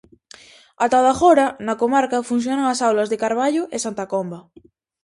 [0.83, 4.39] Ata o de agora, na comarca funcionan as aulas de Carballo e Santa Comba.